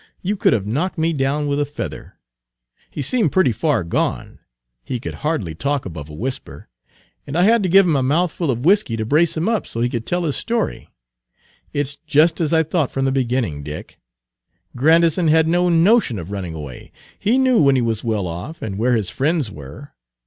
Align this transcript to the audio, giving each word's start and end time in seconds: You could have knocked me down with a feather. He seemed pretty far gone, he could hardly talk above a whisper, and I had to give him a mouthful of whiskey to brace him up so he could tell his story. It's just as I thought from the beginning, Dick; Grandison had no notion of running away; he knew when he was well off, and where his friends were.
You 0.23 0.35
could 0.35 0.51
have 0.51 0.65
knocked 0.65 0.97
me 0.97 1.13
down 1.13 1.45
with 1.45 1.59
a 1.59 1.63
feather. 1.63 2.13
He 2.89 3.03
seemed 3.03 3.31
pretty 3.31 3.51
far 3.51 3.83
gone, 3.83 4.39
he 4.83 4.99
could 4.99 5.13
hardly 5.13 5.53
talk 5.53 5.85
above 5.85 6.09
a 6.09 6.15
whisper, 6.15 6.67
and 7.27 7.37
I 7.37 7.43
had 7.43 7.61
to 7.61 7.69
give 7.69 7.85
him 7.85 7.95
a 7.95 8.01
mouthful 8.01 8.49
of 8.49 8.65
whiskey 8.65 8.97
to 8.97 9.05
brace 9.05 9.37
him 9.37 9.47
up 9.47 9.67
so 9.67 9.79
he 9.79 9.89
could 9.89 10.07
tell 10.07 10.23
his 10.23 10.35
story. 10.35 10.89
It's 11.71 11.97
just 12.07 12.41
as 12.41 12.51
I 12.51 12.63
thought 12.63 12.89
from 12.89 13.05
the 13.05 13.11
beginning, 13.11 13.61
Dick; 13.61 13.99
Grandison 14.75 15.27
had 15.27 15.47
no 15.47 15.69
notion 15.69 16.17
of 16.17 16.31
running 16.31 16.55
away; 16.55 16.91
he 17.19 17.37
knew 17.37 17.59
when 17.61 17.75
he 17.75 17.81
was 17.83 18.03
well 18.03 18.25
off, 18.25 18.59
and 18.63 18.79
where 18.79 18.95
his 18.95 19.11
friends 19.11 19.51
were. 19.51 19.93